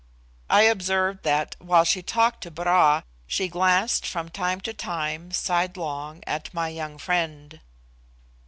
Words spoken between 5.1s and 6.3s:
sidelong